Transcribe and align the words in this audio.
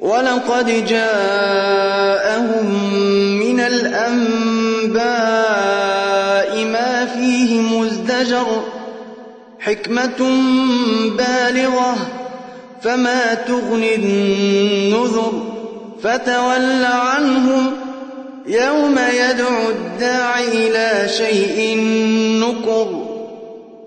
ولقد 0.00 0.86
جاءهم 0.86 2.74
من 3.38 3.60
الأنباء 3.60 5.04
ما 6.64 7.06
فيه 7.14 7.60
مزدجر 7.60 8.46
حكمة 9.60 10.18
بالغة 11.18 11.96
فما 12.82 13.34
تغني 13.34 13.94
النذر 13.94 15.32
فتول 16.02 16.84
عنهم 16.84 17.70
يوم 18.46 18.98
يدعو 19.14 19.70
الداع 19.70 20.40
إلى 20.40 21.08
شيء 21.08 21.78
نكر 22.40 23.03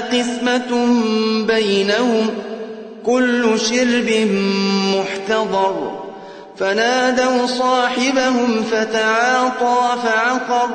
قسمة 0.00 0.86
بينهم 1.46 2.30
كل 3.06 3.60
شرب 3.60 4.28
محتضر. 4.94 6.00
فنادوا 6.58 7.46
صاحبهم 7.46 8.64
فتعاطى 8.70 9.96
فعقر 10.04 10.68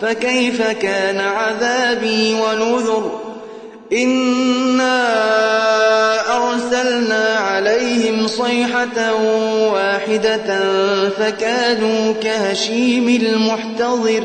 فكيف 0.00 0.62
كان 0.62 1.20
عذابي 1.20 2.34
ونذر؟ 2.34 3.20
إنا 3.92 5.06
أرسلنا 6.36 7.36
عليهم 7.38 8.26
صيحة 8.26 9.14
واحدة 9.72 10.60
فكانوا 11.08 12.12
كهشيم 12.12 13.08
المحتضر. 13.08 14.24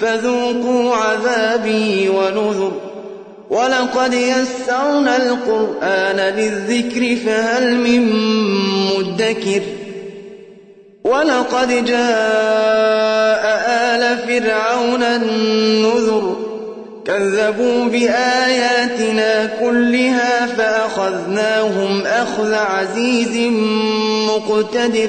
فذوقوا 0.00 0.94
عذابي 0.94 2.08
ونذر. 2.08 2.72
ولقد 3.50 4.14
يسرنا 4.14 5.16
القرآن 5.16 6.16
للذكر 6.16 7.16
فهل 7.26 7.76
من 7.76 8.12
مدكر. 8.96 9.60
ولقد 11.04 11.84
جاء 11.84 13.44
آل 13.66 14.18
فرعون 14.18 15.02
النذر. 15.02 16.36
كذبوا 17.06 17.84
بآياتنا 17.84 19.46
كلها 19.46 20.46
فأخذناهم 20.46 22.02
أخذ 22.06 22.54
عزيز 22.54 23.52
مقتدر. 24.28 25.08